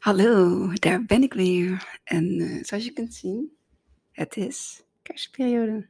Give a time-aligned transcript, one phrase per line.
[0.00, 1.98] Hallo, daar ben ik weer.
[2.04, 3.56] En uh, zoals je kunt zien,
[4.12, 5.88] het is kerstperiode.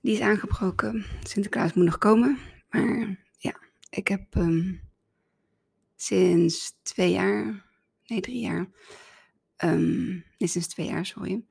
[0.00, 1.04] Die is aangebroken.
[1.22, 2.38] Sinterklaas moet nog komen.
[2.70, 3.54] Maar ja,
[3.90, 4.80] ik heb um,
[5.96, 7.66] sinds twee jaar,
[8.06, 8.66] nee drie jaar,
[9.64, 11.44] um, nee sinds twee jaar, sorry,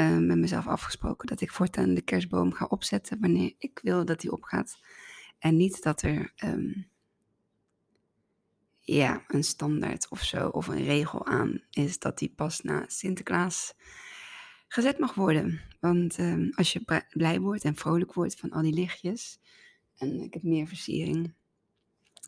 [0.00, 4.20] um, met mezelf afgesproken dat ik voortaan de kerstboom ga opzetten wanneer ik wil dat
[4.20, 4.78] die opgaat.
[5.38, 6.32] En niet dat er
[8.86, 13.74] ja, een standaard of zo, of een regel aan is dat die pas na Sinterklaas
[14.68, 15.60] gezet mag worden.
[15.80, 19.38] Want um, als je blij wordt en vrolijk wordt van al die lichtjes,
[19.96, 21.34] en ik heb meer versiering.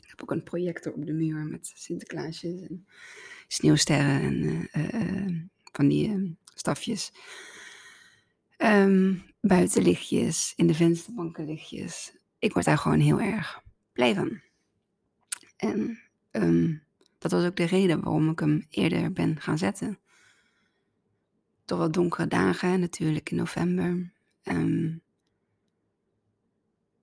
[0.02, 2.87] Ik heb ook een projector op de muur met Sinterklaasjes en
[3.49, 7.13] sneeuwsterren en uh, uh, van die uh, stafjes.
[8.57, 12.16] Um, buitenlichtjes, in de vensterbanken lichtjes.
[12.38, 14.41] Ik word daar gewoon heel erg blij van.
[15.57, 16.08] En
[16.38, 16.83] Um,
[17.19, 19.98] dat was ook de reden waarom ik hem eerder ben gaan zetten.
[21.65, 24.13] Toch wat donkere dagen, natuurlijk in november.
[24.43, 25.02] Um,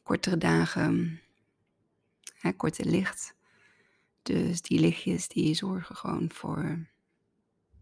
[0.04, 1.22] kortere dagen,
[2.36, 3.36] hè, korte licht.
[4.22, 6.58] Dus die lichtjes die zorgen gewoon voor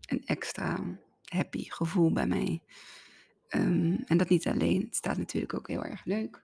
[0.05, 2.61] een extra happy gevoel bij mij.
[3.49, 6.43] Um, en dat niet alleen, het staat natuurlijk ook heel erg leuk.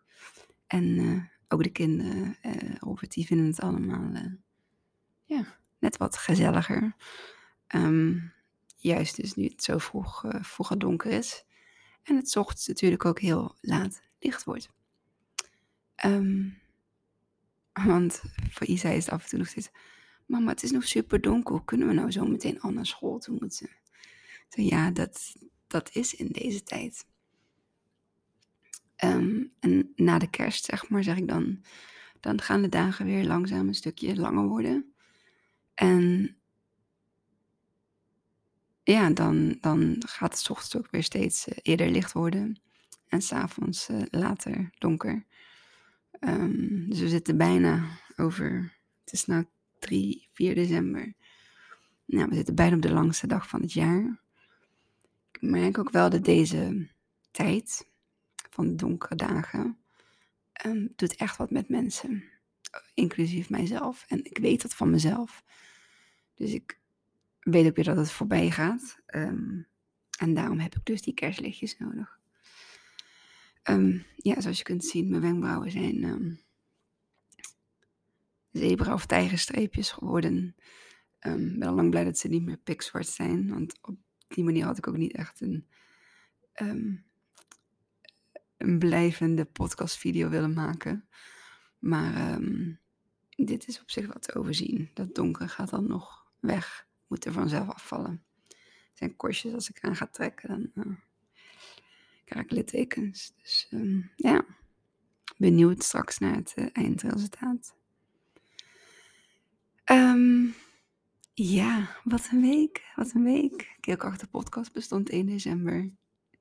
[0.68, 4.34] En uh, ook de kinderen, uh, Robert, die vinden het allemaal uh,
[5.30, 6.96] ja, net wat gezelliger.
[7.76, 8.34] Um,
[8.78, 11.46] juist dus nu het zo vroeg, uh, vroeg donker is.
[12.04, 14.70] En het ochtends natuurlijk ook heel laat licht wordt.
[16.06, 16.62] Um,
[17.74, 19.70] want voor Isa is het af en toe nog steeds...
[20.26, 21.64] Mama, het is nog super donker.
[21.66, 23.70] Kunnen we nou zo meteen al naar school toe moeten?
[24.50, 25.36] Zo, ja, dat,
[25.68, 27.08] dat is in deze tijd.
[29.04, 31.64] Um, en na de kerst, zeg maar, zeg ik dan...
[32.20, 34.94] Dan gaan de dagen weer langzaam een stukje langer worden.
[35.80, 36.36] En
[38.84, 42.62] ja, dan, dan gaat het ochtends ook weer steeds uh, eerder licht worden.
[43.08, 45.26] En s'avonds uh, later donker.
[46.20, 49.46] Um, dus we zitten bijna over, het is nu
[49.80, 51.14] 3, 4 december.
[52.06, 54.22] Nou, we zitten bijna op de langste dag van het jaar.
[55.32, 56.90] Ik merk ook wel dat deze
[57.32, 57.90] tijd
[58.50, 59.78] van de donkere dagen
[60.66, 62.24] um, doet echt wat met mensen.
[62.94, 64.06] Inclusief mijzelf.
[64.08, 65.44] En ik weet dat van mezelf.
[66.40, 66.80] Dus ik
[67.40, 69.00] weet ook weer dat het voorbij gaat.
[69.16, 69.68] Um,
[70.18, 72.20] en daarom heb ik dus die kerstlichtjes nodig.
[73.64, 76.42] Um, ja, zoals je kunt zien, mijn wenkbrauwen zijn um,
[78.52, 80.56] zebra- of tijgerstreepjes geworden.
[81.20, 83.50] Ik ben al lang blij dat ze niet meer pikzwart zijn.
[83.50, 85.68] Want op die manier had ik ook niet echt een,
[88.58, 91.08] een blijvende podcastvideo willen maken.
[91.80, 92.40] Maar
[93.30, 94.92] dit is op zich wat te overzien.
[94.94, 98.24] Dat donker gaat dan nog weg, moet er vanzelf afvallen.
[98.94, 100.96] Zijn korstjes, als ik aan ga trekken, dan uh,
[102.26, 103.34] krijg ik littekens.
[103.42, 104.46] Dus um, ja,
[105.38, 107.76] benieuwd straks naar het uh, eindresultaat.
[109.86, 110.56] Um,
[111.34, 113.78] ja, wat een week, wat een week.
[113.80, 115.92] Keelkracht de podcast bestond 1 december,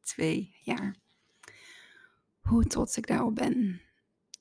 [0.01, 0.97] twee jaar.
[2.41, 3.81] Hoe trots ik daarop ben.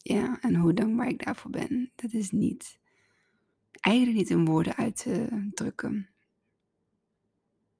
[0.01, 1.91] Ja, en hoe dankbaar ik daarvoor ben.
[1.95, 2.79] Dat is niet
[3.79, 6.09] eigenlijk niet in woorden uit te drukken.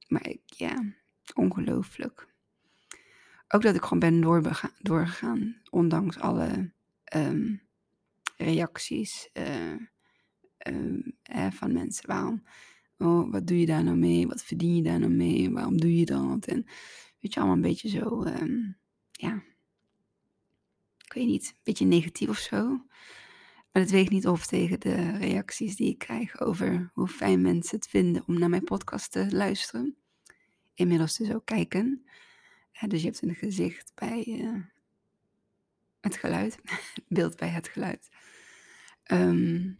[0.08, 0.94] Maar ik, ja,
[1.34, 2.28] ongelooflijk.
[3.47, 4.22] Ook dat ik gewoon ben
[4.81, 6.72] doorgegaan, ondanks alle
[7.16, 7.62] um,
[8.38, 9.75] reacties uh,
[10.68, 11.18] um,
[11.52, 12.07] van mensen.
[12.07, 12.44] Waarom,
[12.97, 14.28] oh, wat doe je daar nou mee?
[14.28, 15.52] Wat verdien je daar nou mee?
[15.52, 16.46] Waarom doe je dat?
[16.46, 16.66] En
[17.19, 18.78] weet je, allemaal een beetje zo, um,
[19.12, 19.44] ja,
[21.06, 22.86] ik weet niet, een beetje negatief of zo.
[23.77, 27.75] Maar het weegt niet op tegen de reacties die ik krijg over hoe fijn mensen
[27.75, 29.95] het vinden om naar mijn podcast te luisteren.
[30.73, 32.05] Inmiddels dus ook kijken.
[32.88, 34.63] dus je hebt een gezicht bij uh,
[36.01, 36.59] het geluid,
[37.07, 38.09] beeld bij het geluid.
[39.11, 39.79] Um,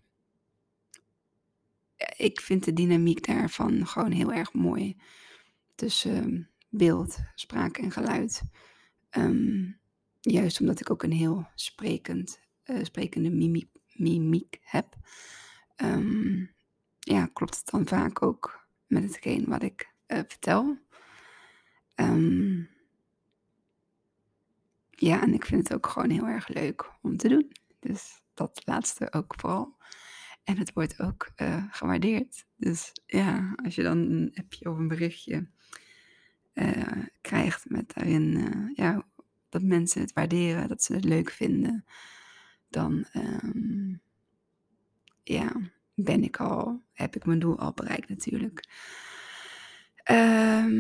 [2.18, 4.98] ik vind de dynamiek daarvan gewoon heel erg mooi.
[5.76, 8.42] Tussen um, beeld, spraak en geluid.
[9.12, 9.80] Um,
[10.20, 14.96] juist omdat ik ook een heel sprekend, uh, sprekende mimiek mimiek heb,
[15.76, 16.56] um,
[17.00, 20.78] ja, klopt het dan vaak ook met hetgeen wat ik uh, vertel.
[21.96, 22.70] Um,
[24.90, 27.52] ja, en ik vind het ook gewoon heel erg leuk om te doen.
[27.80, 29.78] Dus dat laatste ook vooral.
[30.44, 32.46] En het wordt ook uh, gewaardeerd.
[32.56, 35.48] Dus ja, als je dan een appje of een berichtje
[36.54, 39.06] uh, krijgt met daarin ja,
[39.50, 41.86] dat mensen het waarderen, dat ze het leuk vinden
[42.70, 44.02] dan, um,
[45.24, 45.52] ja,
[45.94, 48.64] ben ik al, heb ik mijn doel al bereikt natuurlijk.
[50.04, 50.78] Ehm,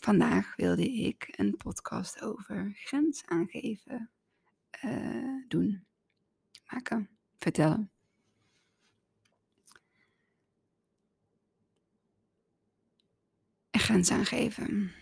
[0.00, 4.10] vandaag wilde ik een podcast over grens aangeven
[4.84, 5.84] uh, doen,
[6.70, 7.08] maken,
[7.38, 7.90] vertellen.
[13.70, 14.92] En grens aangeven.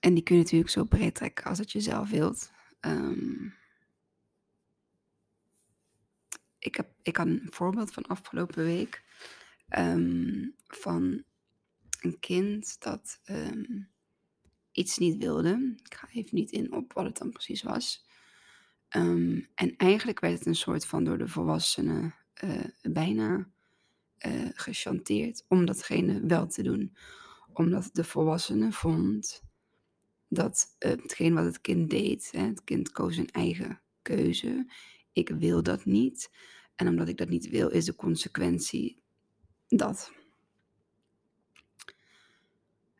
[0.00, 2.52] En die kun je natuurlijk zo breed trekken als het je zelf wilt.
[2.80, 3.54] Um,
[6.64, 9.02] ik, heb, ik had een voorbeeld van afgelopen week.
[9.78, 11.24] Um, van
[12.00, 13.90] een kind dat um,
[14.72, 15.74] iets niet wilde.
[15.84, 18.06] Ik ga even niet in op wat het dan precies was.
[18.96, 22.14] Um, en eigenlijk werd het een soort van door de volwassenen
[22.44, 23.48] uh, bijna
[24.26, 26.96] uh, gechanteerd om datgene wel te doen.
[27.52, 29.42] Omdat de volwassene vond
[30.28, 34.72] dat uh, hetgeen wat het kind deed, hè, het kind koos een eigen keuze.
[35.12, 36.30] Ik wil dat niet.
[36.74, 39.02] En omdat ik dat niet wil, is de consequentie
[39.68, 40.12] dat.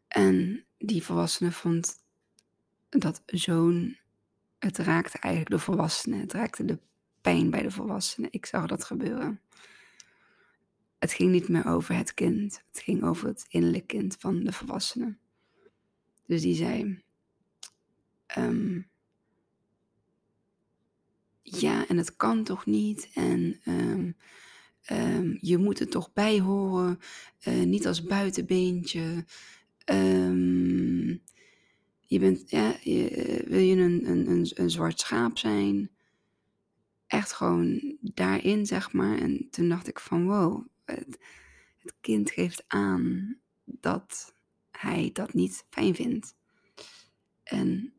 [0.08, 2.02] En die volwassene vond
[2.88, 3.98] dat zo'n.
[4.58, 6.16] Het raakte eigenlijk de volwassene.
[6.16, 6.78] Het raakte de
[7.20, 8.28] pijn bij de volwassene.
[8.30, 9.40] Ik zag dat gebeuren.
[10.98, 12.62] Het ging niet meer over het kind.
[12.68, 15.16] Het ging over het innerlijke kind van de volwassene.
[16.26, 17.02] Dus die zei:
[18.36, 18.90] um,
[21.46, 23.10] Ja, en het kan toch niet?
[23.14, 24.16] En um,
[24.90, 26.98] um, je moet er toch bij horen.
[27.48, 29.24] Uh, niet als buitenbeentje.
[29.92, 31.22] Um,
[32.00, 35.90] je bent, je, wil je een, een, een, een zwart schaap zijn?
[37.06, 39.18] Echt gewoon daarin, zeg maar.
[39.18, 41.18] En toen dacht ik van wow, het,
[41.78, 44.34] het kind geeft aan dat
[44.70, 46.34] hij dat niet fijn vindt.
[47.42, 47.93] En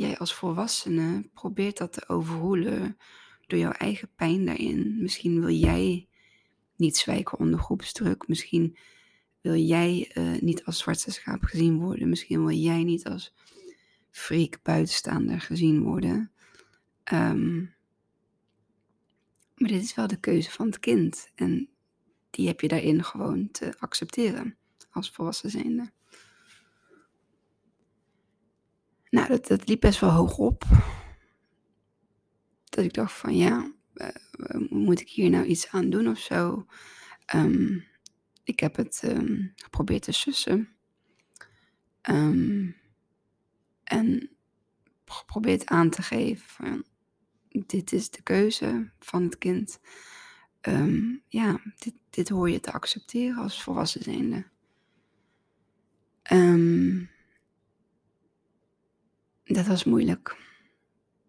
[0.00, 2.96] jij als volwassene probeert dat te overroelen
[3.46, 5.02] door jouw eigen pijn daarin.
[5.02, 6.08] Misschien wil jij
[6.76, 8.28] niet zwijken onder groepsdruk.
[8.28, 8.76] Misschien
[9.40, 12.08] wil jij uh, niet als zwarte schaap gezien worden.
[12.08, 13.34] Misschien wil jij niet als
[14.10, 16.30] freak buitenstaander gezien worden.
[17.12, 17.74] Um,
[19.54, 21.30] maar dit is wel de keuze van het kind.
[21.34, 21.68] En
[22.30, 24.56] die heb je daarin gewoon te accepteren
[24.90, 25.92] als volwassen zijnde.
[29.16, 30.64] Nou, dat, liep best wel hoog op.
[32.64, 34.08] Dat ik dacht van ja, uh,
[34.68, 36.66] moet ik hier nou iets aan doen of zo?
[37.34, 37.84] Um,
[38.44, 40.68] ik heb het um, geprobeerd te sussen.
[42.10, 42.76] Um,
[43.84, 44.30] en
[45.04, 46.84] geprobeerd aan te geven van
[47.66, 49.80] dit is de keuze van het kind.
[51.28, 54.46] Ja, dit, dit hoor je te accepteren als volwassen zijnde.
[59.54, 60.36] Dat was moeilijk.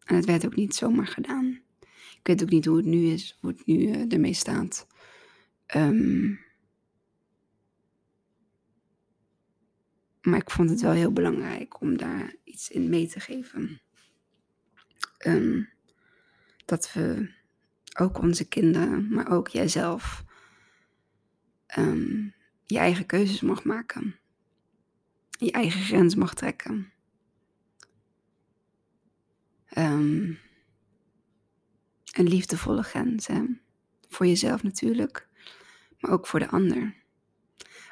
[0.04, 1.62] En het werd ook niet zomaar gedaan.
[2.19, 4.88] Ik weet ook niet hoe het nu is, hoe het nu uh, ermee staat.
[5.75, 6.40] Um,
[10.28, 13.81] Maar ik vond het wel heel belangrijk om daar iets in mee te geven.
[15.25, 15.69] Um,
[16.66, 17.31] dat we
[18.00, 20.24] ook onze kinderen, maar ook jijzelf,
[21.78, 22.34] um,
[22.66, 24.16] je eigen keuzes mag maken.
[25.30, 26.92] Je eigen grens mag trekken.
[29.75, 30.40] Um,
[32.12, 33.44] een liefdevolle grens, hè?
[34.10, 35.28] Voor jezelf natuurlijk,
[36.00, 36.96] maar ook voor de ander.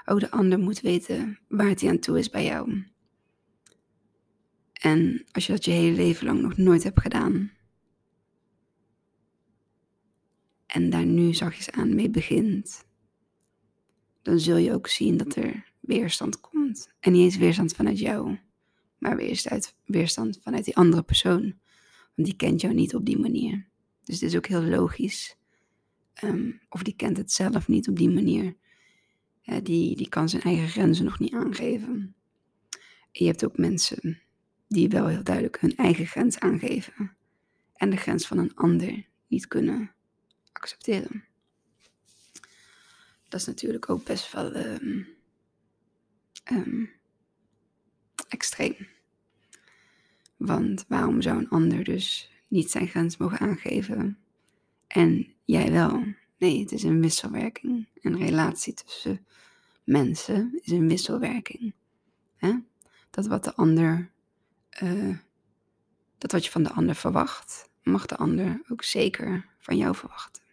[0.06, 2.84] Ook de ander moet weten waar het aan toe is bij jou.
[4.74, 7.52] En als je dat je hele leven lang nog nooit hebt gedaan.
[10.66, 12.86] En daar nu zachtjes aan mee begint.
[14.22, 16.94] Dan zul je ook zien dat er weerstand komt.
[17.00, 18.40] En niet eens weerstand vanuit jou.
[18.98, 21.60] Maar weerstand, weerstand vanuit die andere persoon.
[22.16, 23.66] Want die kent jou niet op die manier.
[24.04, 25.38] Dus het is ook heel logisch.
[26.24, 28.56] Um, of die kent het zelf niet op die manier
[29.64, 32.16] die, die kan zijn eigen grenzen nog niet aangeven.
[33.12, 34.22] je hebt ook mensen
[34.68, 37.16] die wel heel duidelijk hun eigen grens aangeven
[37.74, 39.92] en de grens van een ander niet kunnen
[40.52, 41.24] accepteren.
[43.30, 45.08] Dat is natuurlijk ook best wel um,
[46.52, 46.90] um,
[48.28, 48.88] extreem.
[50.46, 54.18] Want waarom zou een ander dus niet zijn grens mogen aangeven
[54.88, 56.04] en jij wel?
[56.38, 57.88] Nee, het is een wisselwerking.
[58.02, 59.26] Een relatie tussen
[59.84, 61.74] mensen is een wisselwerking.
[63.10, 64.12] Dat wat de ander,
[64.84, 65.18] uh,
[66.18, 70.44] dat wat je van de ander verwacht, mag de ander ook zeker van jou verwachten.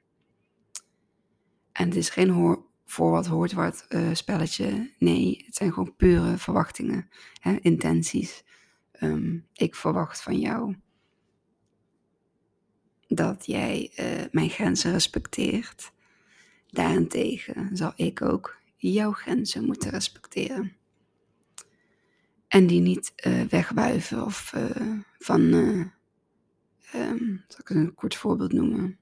[1.72, 4.92] En het is geen hoor, voor wat hoort wat uh, spelletje.
[4.99, 7.08] Nee, het zijn gewoon pure verwachtingen,
[7.61, 8.44] intenties.
[9.02, 10.76] Um, ik verwacht van jou
[13.09, 15.92] dat jij uh, mijn grenzen respecteert.
[16.66, 20.73] Daarentegen zal ik ook jouw grenzen moeten respecteren.
[22.49, 25.92] En die niet uh, wegwuiven of uh, van, um,
[27.49, 28.99] zal ik een kort voorbeeld noemen?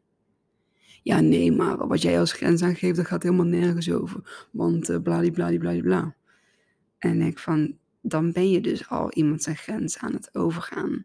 [1.03, 4.49] Ja, nee, maar wat jij als grens aangeeft, dat gaat helemaal nergens over.
[4.53, 6.15] Want uh, bladibladibladibla.
[6.99, 11.05] En ik van, dan ben je dus al iemand zijn grens aan het overgaan.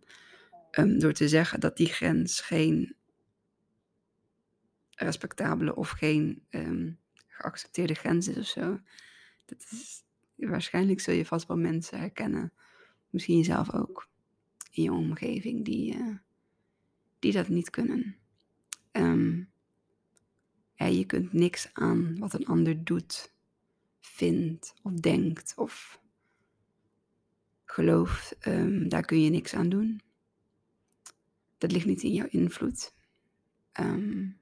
[0.71, 2.95] Um, door te zeggen dat die grens geen
[4.89, 8.79] respectabele of geen um, geaccepteerde grens is of zo.
[9.45, 10.03] Dat is,
[10.35, 12.53] waarschijnlijk zul je vast wel mensen herkennen.
[13.09, 14.09] Misschien jezelf ook.
[14.71, 16.15] In je omgeving die, uh,
[17.19, 18.15] die dat niet kunnen.
[20.75, 23.33] Ja, je kunt niks aan wat een ander doet,
[23.99, 26.01] vindt of denkt of
[27.75, 28.47] gelooft.
[28.47, 30.01] Um, daar kun je niks aan doen.
[31.57, 32.93] Dat ligt niet in jouw invloed.
[33.79, 34.37] Um,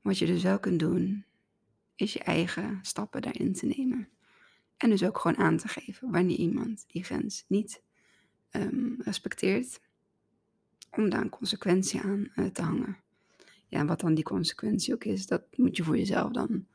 [0.00, 1.24] wat je dus wel kunt doen,
[1.94, 4.08] is je eigen stappen daarin te nemen.
[4.76, 7.82] En dus ook gewoon aan te geven wanneer iemand die grens niet
[8.50, 9.80] um, respecteert,
[10.90, 12.98] om daar een consequentie aan uh, te hangen.
[13.66, 16.66] Ja, en wat dan die consequentie ook is, dat moet je voor jezelf dan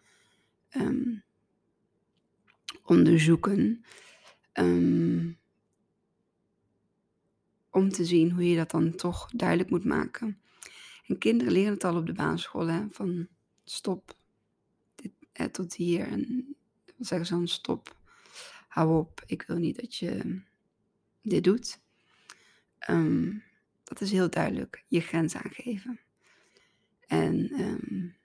[2.83, 3.85] onderzoeken.
[4.59, 5.37] Um,
[7.69, 10.41] om te zien hoe je dat dan toch duidelijk moet maken.
[11.05, 13.27] En kinderen leren het al op de basisschool, hè, van
[13.63, 14.15] stop,
[14.95, 16.07] dit, tot hier.
[16.07, 16.55] En
[16.97, 17.95] wat zeggen ze dan, stop,
[18.67, 20.41] hou op, ik wil niet dat je
[21.21, 21.79] dit doet.
[22.89, 23.43] Um,
[23.83, 25.99] dat is heel duidelijk, je grens aangeven.
[27.07, 28.15] En um,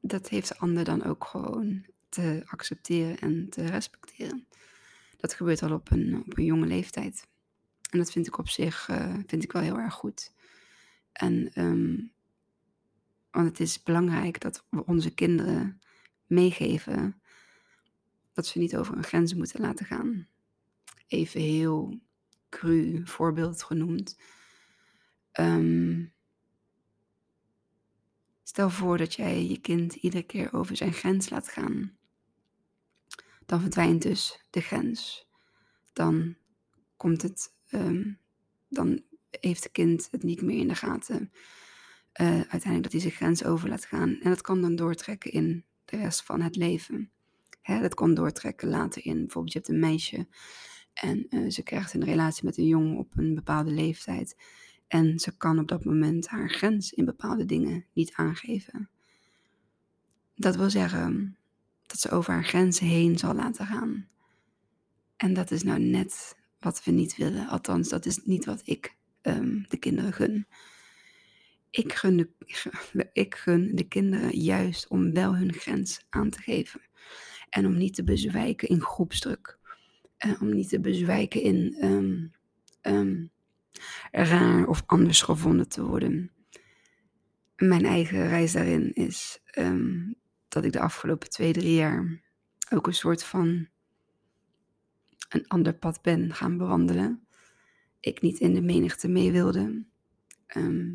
[0.00, 4.46] dat heeft de ander dan ook gewoon te accepteren en te respecteren.
[5.16, 7.26] Dat gebeurt al op een, op een jonge leeftijd.
[7.90, 10.32] En dat vind ik op zich uh, vind ik wel heel erg goed.
[11.12, 12.12] En um,
[13.30, 15.80] want het is belangrijk dat we onze kinderen
[16.26, 17.20] meegeven
[18.32, 20.28] dat ze niet over een grens moeten laten gaan.
[21.06, 22.00] Even heel
[22.48, 24.18] cru voorbeeld genoemd.
[25.40, 26.12] Um,
[28.48, 31.96] stel voor dat jij je kind iedere keer over zijn grens laat gaan.
[33.46, 35.28] Dan verdwijnt dus de grens.
[35.92, 36.36] Dan
[36.96, 38.18] komt het um,
[38.68, 41.32] dan heeft het kind het niet meer in de gaten.
[42.20, 44.20] Uh, uiteindelijk dat hij zijn grens over laat gaan.
[44.20, 47.10] En dat kan dan doortrekken in de rest van het leven.
[47.62, 49.18] Hè, dat kan doortrekken later in.
[49.18, 50.26] Bijvoorbeeld, je hebt een meisje
[50.92, 54.36] en uh, ze krijgt een relatie met een jongen op een bepaalde leeftijd.
[54.88, 58.88] En ze kan op dat moment haar grens in bepaalde dingen niet aangeven.
[60.34, 61.36] Dat wil zeggen
[61.86, 64.08] dat ze over haar grenzen heen zal laten gaan.
[65.16, 67.48] En dat is nou net wat we niet willen.
[67.48, 70.46] Althans, dat is niet wat ik um, de kinderen gun.
[71.70, 72.28] Ik gun, de,
[73.12, 76.80] ik gun de kinderen juist om wel hun grens aan te geven.
[77.50, 79.58] En om niet te bezwijken in groepsdruk.
[80.16, 82.32] En om niet te bezwijken in um,
[82.82, 83.30] um,
[84.10, 86.30] raar of anders gevonden te worden.
[87.56, 89.42] Mijn eigen reis daarin is
[90.48, 92.20] dat ik de afgelopen twee, drie jaar
[92.70, 93.68] ook een soort van
[95.28, 97.26] een ander pad ben gaan bewandelen.
[98.00, 99.84] Ik niet in de menigte mee wilde.
[100.46, 100.94] Ehm,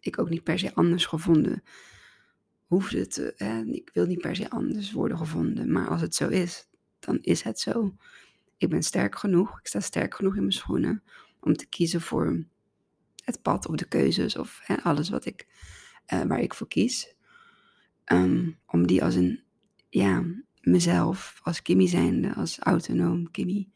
[0.00, 1.62] ik ook niet per se anders gevonden
[2.66, 3.32] hoefde te.
[3.36, 3.62] Hè?
[3.64, 5.72] Ik wil niet per se anders worden gevonden.
[5.72, 7.96] Maar als het zo is, dan is het zo.
[8.56, 9.58] Ik ben sterk genoeg.
[9.58, 11.02] Ik sta sterk genoeg in mijn schoenen
[11.44, 12.44] om te kiezen voor
[13.24, 15.46] het pad of de keuzes of hè, alles wat ik,
[16.12, 17.14] uh, waar ik voor kies.
[18.12, 19.42] Um, om die als een
[19.88, 20.24] ja,
[20.60, 23.68] mezelf als Kimmy zijnde, als autonoom Kimmy,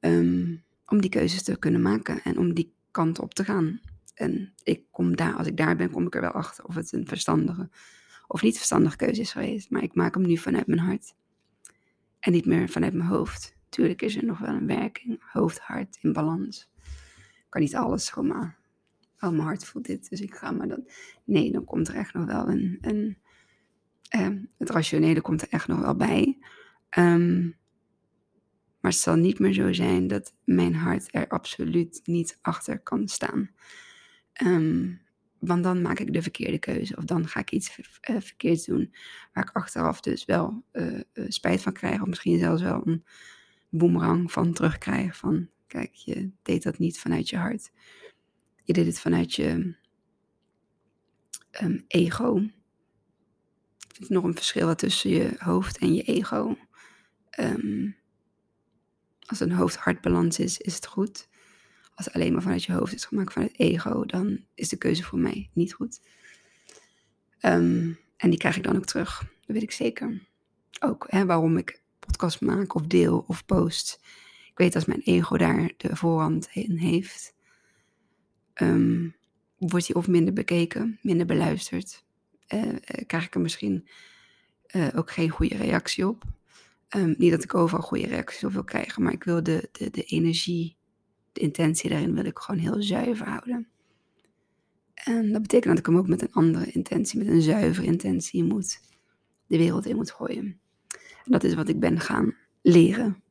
[0.00, 3.80] um, om die keuzes te kunnen maken en om die kant op te gaan.
[4.14, 6.92] En ik kom daar, als ik daar ben, kom ik er wel achter of het
[6.92, 7.70] een verstandige
[8.26, 9.70] of niet verstandige keuze is geweest.
[9.70, 11.14] Maar ik maak hem nu vanuit mijn hart
[12.20, 13.56] en niet meer vanuit mijn hoofd.
[13.70, 16.70] Tuurlijk is er nog wel een werking, hoofd, hart in balans.
[17.34, 18.58] Ik kan niet alles gewoon maar,
[19.20, 20.88] oh mijn hart voelt dit, dus ik ga maar dan.
[21.24, 23.18] Nee, dan komt er echt nog wel een, een
[24.16, 26.38] Um, het rationele komt er echt nog wel bij.
[26.98, 27.56] Um,
[28.80, 33.08] maar het zal niet meer zo zijn dat mijn hart er absoluut niet achter kan
[33.08, 33.50] staan.
[34.42, 35.00] Um,
[35.38, 36.96] want dan maak ik de verkeerde keuze.
[36.96, 38.94] Of dan ga ik iets ver, uh, verkeerds doen.
[39.32, 42.00] Waar ik achteraf dus wel uh, uh, spijt van krijg.
[42.00, 43.04] Of misschien zelfs wel een
[43.70, 45.16] boemerang van terugkrijg.
[45.16, 47.70] Van kijk, je deed dat niet vanuit je hart.
[48.64, 49.78] Je deed het vanuit je
[51.86, 52.42] ego
[54.00, 56.56] is nog een verschil tussen je hoofd en je ego.
[57.40, 57.96] Um,
[59.26, 61.28] als een hoofd-hartbalans is, is het goed.
[61.94, 65.02] als het alleen maar vanuit je hoofd is gemaakt, vanuit ego, dan is de keuze
[65.02, 66.00] voor mij niet goed.
[67.38, 70.28] Ehm, en die krijg ik dan ook terug, dat weet ik zeker.
[70.80, 74.00] Ook hè, waarom ik podcast maak of deel of post.
[74.50, 77.34] Ik weet als mijn ego daar de voorhand in heeft,
[78.54, 79.16] um,
[79.58, 82.04] wordt die of minder bekeken, minder beluisterd.
[82.54, 82.74] Uh,
[83.06, 83.88] krijg ik er misschien
[84.76, 86.24] uh, ook geen goede reactie op.
[86.96, 89.90] Um, niet dat ik overal goede reacties op wil krijgen, maar ik wil de, de,
[89.90, 90.76] de energie,
[91.32, 93.68] de intentie daarin wil ik gewoon heel zuiver houden.
[94.94, 98.44] En dat betekent dat ik hem ook met een andere intentie, met een zuivere intentie
[98.44, 98.80] moet
[99.46, 100.60] de wereld in moet gooien.
[101.30, 103.22] Dat is wat ik ben gaan leren.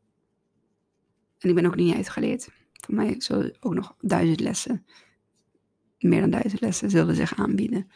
[1.39, 2.49] En ik ben ook niet uitgeleerd.
[2.73, 4.85] Voor mij zullen ook nog duizend lessen,
[5.99, 7.91] meer dan duizend lessen, zullen zich aanbieden.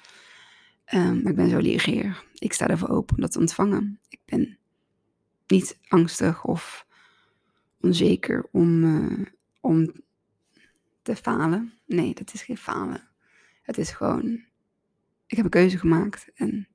[0.94, 2.24] Um, maar ik ben zo leergeer.
[2.34, 4.00] Ik sta ervoor open om dat te ontvangen.
[4.10, 4.58] Ik ben
[5.48, 6.88] niet angstig of
[7.80, 9.26] onzeker om, uh,
[9.62, 9.92] om
[11.02, 11.74] te falen.
[11.86, 13.10] Nee, dat is geen falen.
[13.62, 14.44] Het is gewoon,
[15.28, 16.68] ik heb een keuze gemaakt en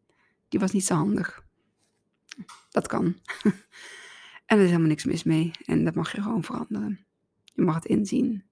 [0.48, 1.46] die was niet zo handig.
[2.78, 3.04] Dat kan.
[4.46, 5.50] en er is helemaal niks mis mee.
[5.64, 7.06] En dat mag je gewoon veranderen.
[7.44, 8.44] Je mag het inzien.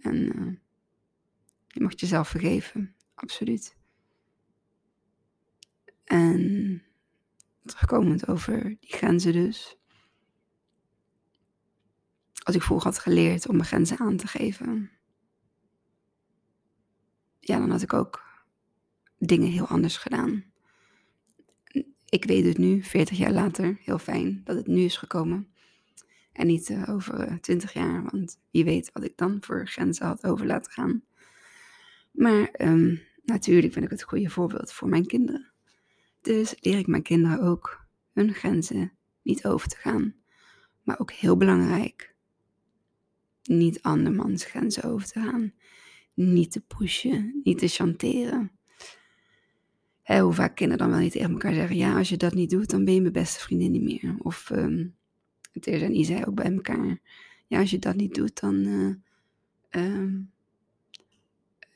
[0.00, 0.56] En uh,
[1.66, 2.94] je mag jezelf vergeven.
[3.14, 3.76] Absoluut.
[6.04, 6.82] En
[7.64, 9.76] terugkomend over die grenzen dus.
[12.42, 14.90] Als ik vroeger had geleerd om mijn grenzen aan te geven.
[17.40, 18.24] Ja, dan had ik ook
[19.18, 20.44] dingen heel anders gedaan.
[22.08, 25.48] Ik weet het nu, 40 jaar later, heel fijn dat het nu is gekomen.
[26.32, 30.24] En niet uh, over 20 jaar, want wie weet wat ik dan voor grenzen had
[30.24, 31.02] over laten gaan.
[32.12, 35.52] Maar um, natuurlijk vind ik het goede voorbeeld voor mijn kinderen.
[36.20, 40.14] Dus leer ik mijn kinderen ook hun grenzen niet over te gaan.
[40.82, 42.14] Maar ook heel belangrijk,
[43.42, 45.52] niet andermans grenzen over te gaan.
[46.14, 48.55] Niet te pushen, niet te chanteren.
[50.06, 52.70] Hoe vaak kinderen dan wel niet tegen elkaar zeggen: Ja, als je dat niet doet,
[52.70, 54.14] dan ben je mijn beste vriendin niet meer.
[54.18, 54.94] Of um,
[55.60, 56.98] Teresa en Isa ook bij elkaar:
[57.46, 58.94] Ja, als je dat niet doet, dan uh,
[59.84, 60.30] um,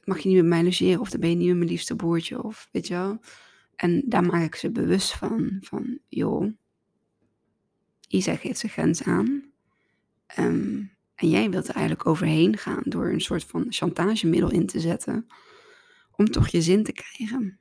[0.05, 1.01] mag je niet met mij logeren.
[1.01, 2.43] Of dan ben je niet met mijn liefste broertje.
[2.43, 3.21] Of weet je wel.
[3.77, 5.57] En daar maak ik ze bewust van.
[5.61, 6.53] Van joh,
[8.09, 9.43] Isa geeft zijn grens aan.
[10.39, 14.81] Um, en jij wilt er eigenlijk overheen gaan door een soort van chantagemiddel in te
[14.81, 15.27] zetten.
[16.17, 17.60] Om toch je zin te krijgen.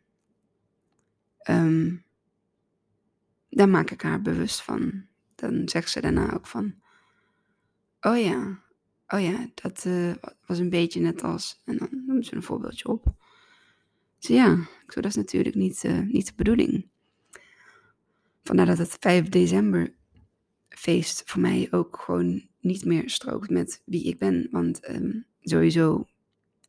[1.50, 2.04] Um,
[3.50, 5.06] daar maak ik haar bewust van.
[5.36, 6.76] Dan zegt ze daarna ook van,
[8.02, 8.60] oh ja,
[9.08, 10.14] oh ja, dat uh,
[10.46, 13.14] was een beetje net als, en dan noemt ze een voorbeeldje op.
[14.20, 14.54] Dus ja,
[14.86, 16.88] ik zo, dat is natuurlijk niet, uh, niet de bedoeling.
[18.44, 19.94] Vandaar dat het 5 december
[20.70, 24.48] feest voor mij ook gewoon niet meer strookt met wie ik ben.
[24.52, 26.08] Want um, sowieso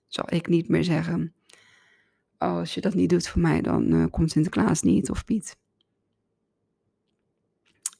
[0.07, 1.35] zal ik niet meer zeggen,
[2.41, 5.59] als je dat niet doet voor mij, dan uh, komt Sinterklaas niet of Piet.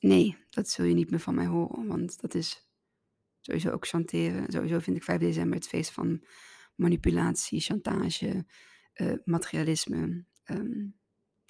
[0.01, 2.69] Nee, dat zul je niet meer van mij horen, want dat is
[3.41, 4.53] sowieso ook chanteren.
[4.53, 6.25] Sowieso vind ik 5 december het feest van
[6.75, 8.45] manipulatie, chantage,
[8.95, 10.25] uh, materialisme.
[10.45, 10.95] Um,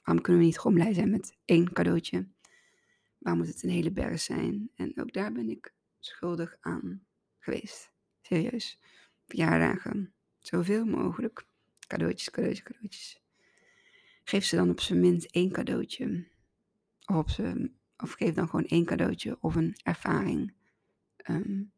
[0.04, 2.28] waarom kunnen we niet gewoon blij zijn met één cadeautje?
[3.18, 4.70] Waarom moet het een hele berg zijn?
[4.74, 7.06] En ook daar ben ik schuldig aan
[7.38, 7.92] geweest.
[8.20, 8.80] Serieus.
[9.26, 10.14] Verjaardagen.
[10.38, 11.48] Zoveel mogelijk.
[11.90, 13.22] Cadeautjes, cadeautjes, cadeautjes.
[14.24, 16.28] Geef ze dan op zijn minst één cadeautje.
[17.04, 20.54] Of, op ze, of geef dan gewoon één cadeautje of een ervaring.
[21.30, 21.72] Um,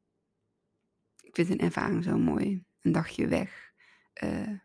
[1.22, 2.64] ik vind een ervaring zo mooi.
[2.80, 3.72] Een dagje weg.
[4.24, 4.58] Uh,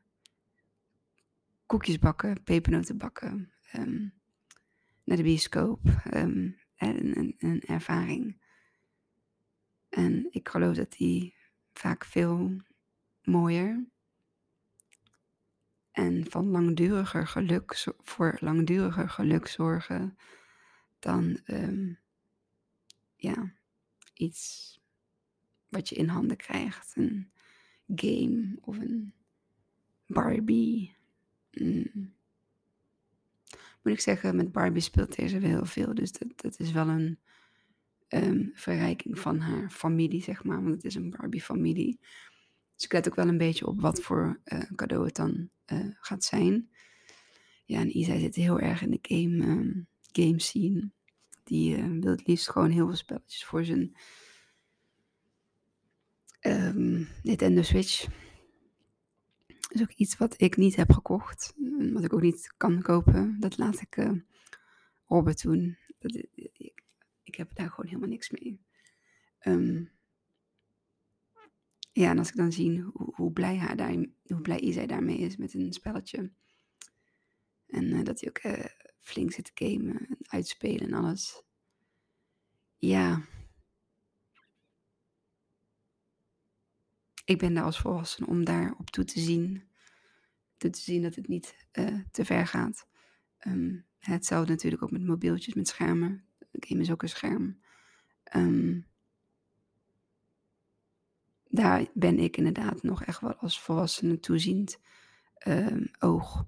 [1.65, 3.51] koekjes bakken, pepernoten bakken.
[3.75, 4.13] Um,
[5.03, 5.79] naar de bioscoop.
[6.13, 8.41] Um, een, een, een, ervaring.
[9.89, 11.36] En ik geloof dat die
[11.73, 12.62] vaak veel
[13.23, 13.86] mooier
[15.97, 20.17] en van langduriger geluk, voor langduriger geluk zorgen
[20.99, 21.99] dan um,
[23.15, 23.53] ja,
[24.13, 24.73] iets
[25.69, 26.93] wat je in handen krijgt.
[26.95, 27.31] Een
[27.95, 29.13] game of een
[30.07, 30.95] Barbie.
[31.51, 32.13] Mm.
[33.81, 35.93] Moet ik zeggen, met Barbie speelt deze wel heel veel.
[35.93, 37.19] Dus dat, dat is wel een
[38.10, 40.63] um, verrijking van haar familie, zeg maar.
[40.63, 41.99] Want het is een Barbie-familie.
[42.77, 45.85] Dus ik let ook wel een beetje op wat voor uh, cadeau het dan uh,
[45.99, 46.69] gaat zijn.
[47.65, 50.89] Ja, en Isa zit heel erg in de game, um, game scene.
[51.43, 53.95] Die uh, wil het liefst gewoon heel veel spelletjes voor zijn
[56.41, 58.05] um, Nintendo Switch.
[59.47, 61.53] Dat is ook iets wat ik niet heb gekocht.
[61.93, 63.39] Wat ik ook niet kan kopen.
[63.39, 64.11] Dat laat ik
[65.07, 65.77] Robert doen.
[65.99, 66.83] Dat, ik,
[67.23, 68.59] ik, heb daar gewoon helemaal niks mee.
[69.41, 69.91] Um,
[71.97, 75.38] ja, en als ik dan zie hoe, blij, haar daar, hoe blij zij daarmee is
[75.38, 76.31] met een spelletje.
[77.67, 78.65] En eh, dat hij ook uh,
[78.99, 81.43] flink zit te gamen en uitspelen en alles.
[82.75, 83.21] Ja.
[87.25, 89.63] Ik ben daar als volwassene om daar op toe te zien.
[90.57, 92.88] Toe te zien dat het niet uh, te ver gaat.
[93.47, 96.25] Um, hetzelfde natuurlijk ook met mobieltjes, met schermen.
[96.51, 97.62] Game is ook een scherm.
[98.36, 98.88] Um,
[101.58, 104.80] daar ben ik inderdaad nog echt wel als volwassene toeziend
[105.48, 106.46] um, oog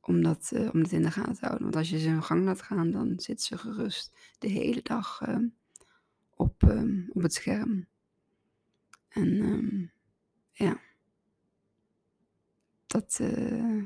[0.00, 1.62] om dat, uh, om dat in de gaten te houden.
[1.62, 5.20] Want als je ze hun gang laat gaan, dan zit ze gerust de hele dag
[5.28, 5.36] uh,
[6.30, 7.86] op, um, op het scherm.
[9.08, 9.92] En
[10.52, 10.80] ja,
[12.86, 13.82] dat, uh,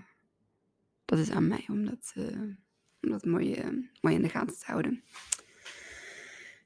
[1.04, 2.12] dat is aan mij om dat,
[3.00, 3.62] om dat mooi,
[4.00, 5.04] mooi in de gaten te houden.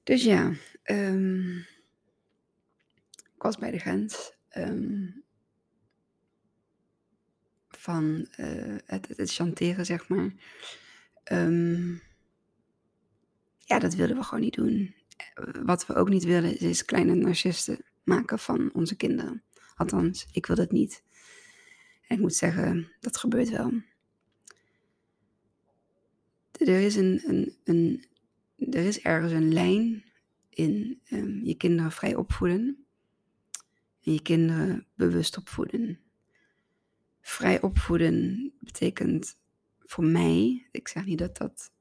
[0.02, 1.75] Dus ja, ik
[3.46, 5.24] was bij de grens um,
[7.68, 10.32] van uh, het, het, chanteren, zeg maar.
[11.32, 12.02] Um,
[13.58, 14.94] ja, dat wilden we gewoon niet doen.
[15.62, 19.42] Wat we ook niet willen, is kleine narcisten maken van onze kinderen.
[19.76, 21.02] Althans, ik wil dat niet.
[22.08, 23.72] Ik moet zeggen, dat gebeurt wel.
[26.52, 28.04] Er is, een, een, een
[28.72, 30.04] er is ergens een lijn
[30.50, 32.85] in um, je kinderen vrij opvoeden
[34.06, 36.00] en je kinderen bewust opvoeden.
[37.20, 39.38] Vrij opvoeden betekent
[39.78, 41.72] voor mij, ik zeg niet dat dat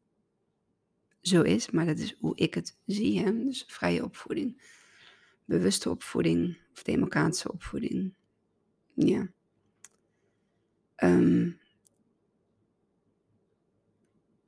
[1.21, 3.19] zo is, maar dat is hoe ik het zie.
[3.19, 3.43] Hè?
[3.43, 4.61] Dus vrije opvoeding,
[5.45, 8.13] bewuste opvoeding of democratische opvoeding.
[8.93, 9.27] Ja.
[11.03, 11.59] Um,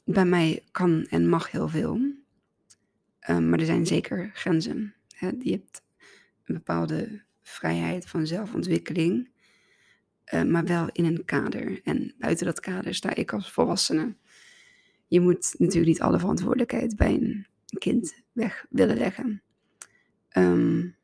[0.05, 1.95] bij mij kan en mag heel veel,
[3.29, 4.95] um, maar er zijn zeker grenzen.
[5.15, 5.31] Hè?
[5.39, 5.81] Je hebt
[6.43, 9.29] een bepaalde vrijheid van zelfontwikkeling,
[10.33, 11.79] uh, maar wel in een kader.
[11.83, 14.15] En buiten dat kader sta ik als volwassene.
[15.07, 19.41] Je moet natuurlijk niet alle verantwoordelijkheid bij een kind weg willen leggen.
[20.37, 20.95] Um,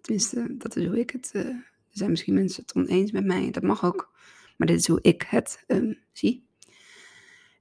[0.00, 1.30] tenminste, dat is hoe ik het.
[1.34, 4.16] Uh, er zijn misschien mensen het oneens met mij, dat mag ook.
[4.56, 6.46] Maar dit is hoe ik het um, zie.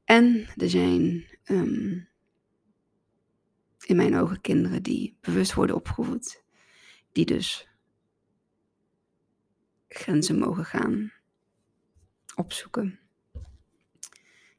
[0.03, 2.07] En er zijn um,
[3.85, 6.45] in mijn ogen kinderen die bewust worden opgevoed
[7.17, 7.67] die dus
[9.87, 11.11] grenzen mogen gaan
[12.35, 12.99] opzoeken,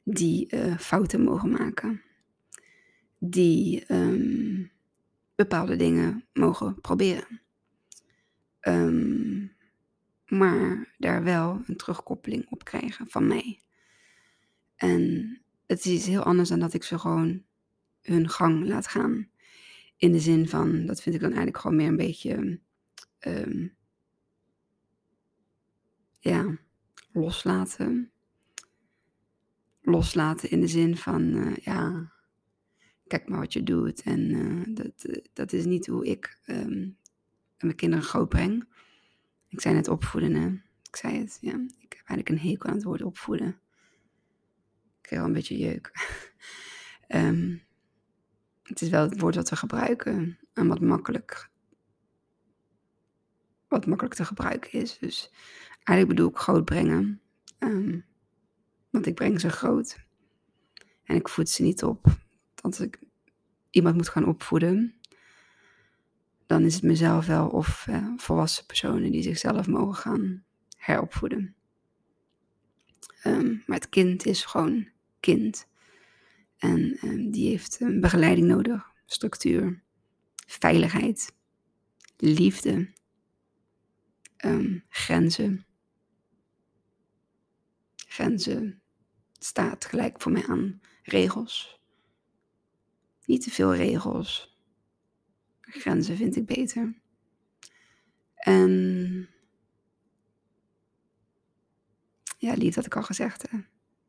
[0.03, 2.01] die uh, fouten mogen maken,
[3.17, 4.71] die um,
[5.35, 7.41] bepaalde dingen mogen proberen.
[8.61, 9.55] Um,
[10.25, 13.59] maar daar wel een terugkoppeling op krijgen van mij.
[14.75, 17.43] En het is heel anders dan dat ik ze gewoon
[18.01, 19.29] hun gang laat gaan.
[19.99, 22.59] In de zin van, dat vind ik dan eigenlijk gewoon meer een beetje,
[23.27, 23.75] um,
[26.19, 26.57] ja,
[27.11, 28.11] loslaten.
[29.81, 32.11] Loslaten in de zin van, uh, ja,
[33.07, 34.01] kijk maar wat je doet.
[34.01, 36.97] En uh, dat, uh, dat is niet hoe ik um,
[37.57, 38.67] mijn kinderen groot breng.
[39.47, 40.47] Ik zei net opvoeden, hè.
[40.83, 41.65] Ik zei het, ja.
[41.79, 43.47] Ik heb eigenlijk een hekel aan het woord opvoeden.
[43.47, 45.91] Ik kreeg wel een beetje jeuk.
[47.07, 47.61] um,
[48.69, 51.49] Het is wel het woord wat we gebruiken en wat makkelijk,
[53.67, 54.97] wat makkelijk te gebruiken is.
[54.97, 55.31] Dus
[55.83, 57.21] eigenlijk bedoel ik groot brengen.
[57.59, 58.05] Um,
[58.89, 59.97] want ik breng ze groot.
[61.03, 62.05] En ik voed ze niet op.
[62.61, 62.99] Als ik
[63.69, 64.95] iemand moet gaan opvoeden,
[66.45, 70.43] dan is het mezelf wel of uh, volwassen personen die zichzelf mogen gaan
[70.77, 71.55] heropvoeden.
[73.25, 74.87] Um, maar het kind is gewoon
[75.19, 75.67] kind.
[76.59, 79.83] En um, die heeft een begeleiding nodig, structuur,
[80.47, 81.35] veiligheid,
[82.17, 82.93] liefde,
[84.45, 85.65] um, grenzen.
[87.95, 88.81] Grenzen
[89.37, 91.81] staat gelijk voor mij aan regels.
[93.25, 94.57] Niet te veel regels.
[95.61, 97.01] Grenzen vind ik beter.
[98.35, 99.29] En
[102.37, 103.49] ja, liefde had ik al gezegd.
[103.49, 103.57] Hè?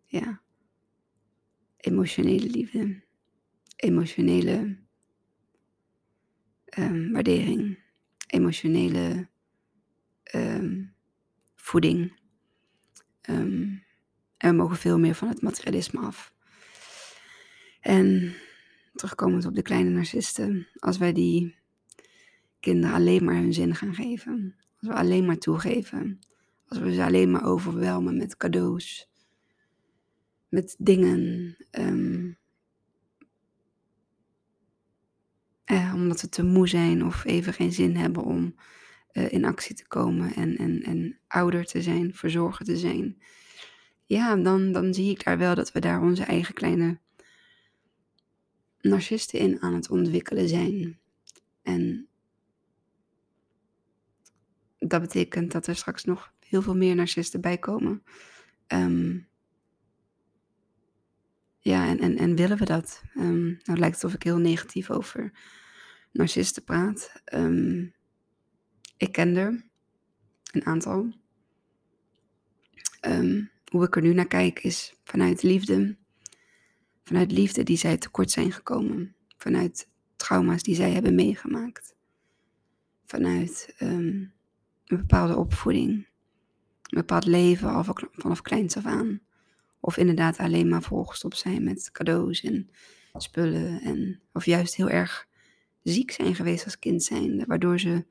[0.04, 0.42] Ja
[1.80, 3.02] emotionele liefde,
[3.76, 4.78] emotionele
[6.78, 7.78] um, waardering,
[8.26, 9.28] emotionele
[10.34, 10.94] um,
[11.54, 12.18] voeding.
[13.30, 13.82] Um,
[14.36, 16.34] en we mogen veel meer van het materialisme af.
[17.80, 18.34] En
[18.94, 21.56] terugkomend op de kleine narcisten, als wij die
[22.60, 26.18] kinderen alleen maar hun zin gaan geven, als we alleen maar toegeven,
[26.66, 29.09] als we ze alleen maar overwelmen met cadeaus,
[30.50, 31.56] met dingen.
[31.70, 32.38] Um,
[35.70, 38.54] eh, omdat we te moe zijn of even geen zin hebben om
[39.12, 43.22] eh, in actie te komen en, en, en ouder te zijn, verzorger te zijn.
[44.04, 46.98] Ja, dan, dan zie ik daar wel dat we daar onze eigen kleine
[48.80, 50.98] narcisten in aan het ontwikkelen zijn.
[51.62, 52.08] En
[54.78, 58.02] dat betekent dat er straks nog heel veel meer narcisten bij komen.
[58.66, 59.18] Ehm,
[61.62, 63.02] ja, en, en, en willen we dat?
[63.16, 65.32] Um, nou lijkt het of ik heel negatief over
[66.12, 67.12] narcisten praat.
[67.24, 67.86] Ehm,
[68.96, 69.64] ik ken er
[70.52, 71.12] een aantal.
[73.70, 75.96] hoe ik er nu naar kijk is vanuit liefde.
[77.04, 79.14] Vanuit liefde die zij tekort zijn gekomen.
[79.36, 81.94] Vanuit trauma's die zij hebben meegemaakt.
[83.04, 84.32] Vanuit een
[84.84, 85.90] bepaalde opvoeding.
[85.90, 89.20] Een bepaald leven vanaf kleins af aan.
[89.80, 92.70] Of inderdaad alleen maar volgestopt zijn met cadeaus en
[93.12, 93.80] spullen.
[93.80, 95.28] En, of juist heel erg
[95.82, 97.44] ziek zijn geweest als kind zijnde.
[97.46, 98.04] Waardoor ze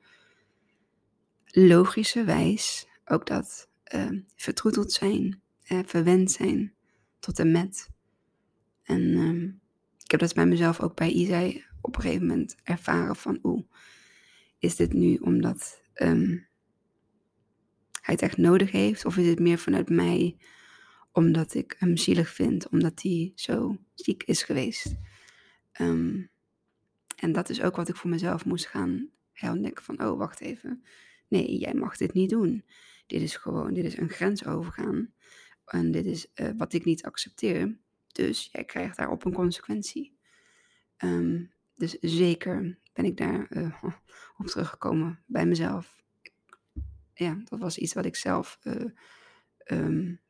[1.46, 6.72] logischerwijs ook dat uh, vertroeteld zijn, uh, verwend zijn
[7.18, 7.88] tot en met.
[8.82, 9.42] En uh,
[10.04, 13.62] ik heb dat bij mezelf ook bij Isai op een gegeven moment ervaren van oeh,
[14.58, 16.46] is dit nu omdat um,
[18.00, 19.04] hij het echt nodig heeft?
[19.04, 20.36] Of is het meer vanuit mij
[21.12, 24.94] omdat ik hem zielig vind, omdat hij zo ziek is geweest.
[25.80, 26.30] Um,
[27.16, 30.84] en dat is ook wat ik voor mezelf moest gaan herontdekken van, oh wacht even,
[31.28, 32.64] nee, jij mag dit niet doen.
[33.06, 35.12] Dit is gewoon, dit is een grens overgaan.
[35.64, 37.78] En dit is uh, wat ik niet accepteer.
[38.12, 40.18] Dus jij krijgt daarop een consequentie.
[40.98, 43.82] Um, dus zeker ben ik daar uh,
[44.38, 46.02] op teruggekomen bij mezelf.
[47.14, 48.84] Ja, dat was iets wat ik zelf uh,
[49.66, 50.20] um,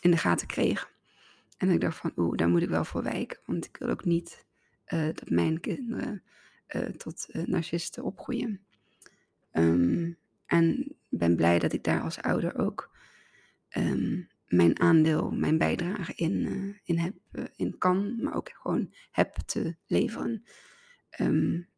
[0.00, 0.92] in de gaten kreeg.
[1.56, 3.38] En ik dacht van, oeh, daar moet ik wel voor wijken.
[3.44, 4.46] Want ik wil ook niet
[4.88, 6.22] uh, dat mijn kinderen
[6.68, 8.60] uh, tot uh, narcisten opgroeien.
[9.52, 12.96] Um, en ben blij dat ik daar als ouder ook
[13.76, 17.14] um, mijn aandeel, mijn bijdrage in, in, heb,
[17.56, 20.44] in kan, maar ook gewoon heb te leveren.
[21.20, 21.68] Um,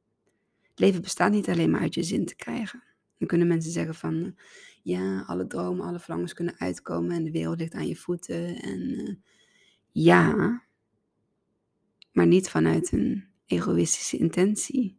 [0.74, 2.82] leven bestaat niet alleen maar uit je zin te krijgen.
[3.18, 4.36] Dan kunnen mensen zeggen van,
[4.82, 8.56] ja, alle dromen, alle verlangens kunnen uitkomen en de wereld ligt aan je voeten.
[8.56, 9.14] En uh,
[9.90, 10.62] ja,
[12.12, 14.98] maar niet vanuit een egoïstische intentie.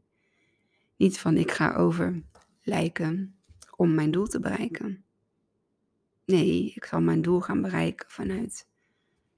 [0.98, 2.24] Niet van ik ga over
[2.62, 3.36] lijken
[3.76, 5.04] om mijn doel te bereiken.
[6.26, 8.68] Nee, ik zal mijn doel gaan bereiken vanuit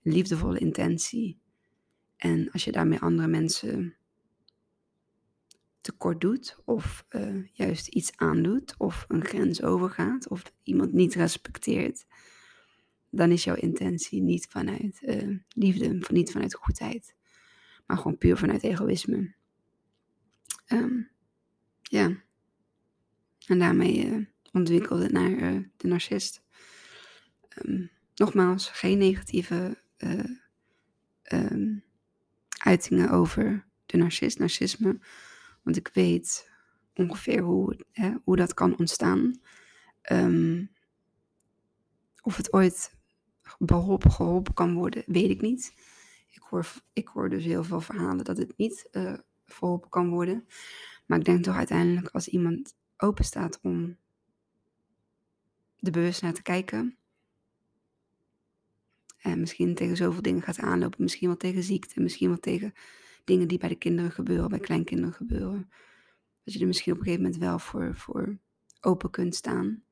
[0.01, 1.39] liefdevolle intentie.
[2.17, 3.95] En als je daarmee andere mensen
[5.83, 12.05] tekort doet of uh, juist iets aandoet of een grens overgaat of iemand niet respecteert,
[13.09, 17.15] dan is jouw intentie niet vanuit uh, liefde, niet vanuit goedheid,
[17.85, 19.33] maar gewoon puur vanuit egoïsme.
[20.67, 21.09] Um,
[21.81, 22.23] ja.
[23.47, 26.43] En daarmee uh, ontwikkelde het naar de narcist.
[27.65, 29.77] Um, nogmaals, geen negatieve
[31.31, 31.83] um,
[32.57, 34.99] uitingen over de narcist, narcisme.
[35.63, 36.52] Want ik weet
[36.93, 39.39] ongeveer hoe, hè, hoe dat kan ontstaan.
[40.12, 40.71] Um,
[42.21, 42.95] of het ooit
[43.60, 45.73] beholpen, geholpen kan worden, weet ik niet.
[46.30, 50.47] Ik hoor, ik hoor dus heel veel verhalen dat het niet uh, verholpen kan worden.
[51.06, 53.97] Maar ik denk toch uiteindelijk als iemand open staat om
[55.80, 56.97] de bewust naar te kijken.
[59.17, 61.04] En misschien tegen zoveel dingen gaat aanlopen.
[61.04, 62.02] Misschien wel tegen ziekte.
[62.02, 62.73] Misschien wel tegen
[63.23, 65.69] dingen die bij de kinderen gebeuren, bij kleinkinderen gebeuren.
[66.43, 68.38] Dat je er misschien op een gegeven moment wel voor, voor
[68.81, 69.83] open kunt staan.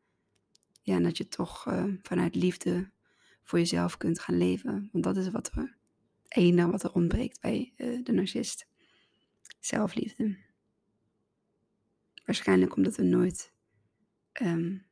[0.81, 2.91] Ja, en dat je toch uh, vanuit liefde
[3.43, 4.89] voor jezelf kunt gaan leven.
[4.91, 5.77] Want dat is wat er,
[6.23, 8.67] het enige wat er ontbreekt bij uh, de narcist.
[9.59, 10.37] Zelfliefde.
[12.25, 13.53] Waarschijnlijk omdat er nooit
[14.41, 14.85] um,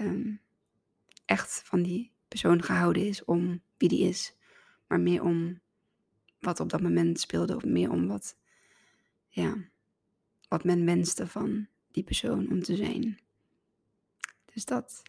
[0.00, 0.40] um,
[1.24, 4.36] echt van die persoon gehouden is om wie die is.
[4.86, 5.60] Maar meer om
[6.40, 8.36] wat op dat moment speelde, of meer om wat,
[9.28, 9.56] ja,
[10.48, 13.18] wat men wenste van die persoon om te zijn.
[14.52, 15.02] Dus dat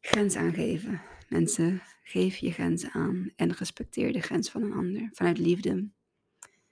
[0.00, 1.02] grens aangeven.
[1.28, 5.08] Mensen, geef je grenzen aan en respecteer de grens van een ander.
[5.12, 5.88] Vanuit liefde.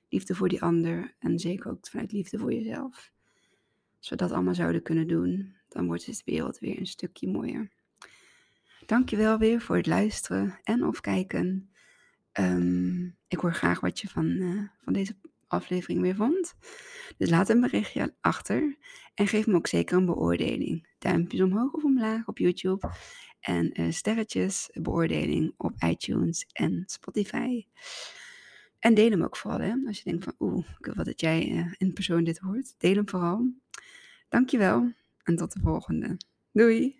[0.09, 3.11] Liefde voor die ander en zeker ook vanuit liefde voor jezelf.
[3.98, 7.70] Als we dat allemaal zouden kunnen doen, dan wordt de wereld weer een stukje mooier.
[8.87, 11.70] Dankjewel weer voor het luisteren en of kijken.
[12.38, 16.55] Um, ik hoor graag wat je van, uh, van deze aflevering weer vond.
[17.16, 18.77] Dus laat een berichtje achter
[19.14, 20.88] en geef me ook zeker een beoordeling.
[20.99, 22.90] Duimpjes omhoog of omlaag op YouTube
[23.40, 27.66] en uh, sterretjes, beoordeling op iTunes en Spotify.
[28.79, 29.75] En deel hem ook vooral, hè.
[29.87, 32.75] Als je denkt van, oeh, ik wil dat jij uh, in persoon dit hoort.
[32.79, 33.53] Deel hem vooral.
[34.29, 36.16] Dankjewel en tot de volgende.
[36.53, 36.94] Doei!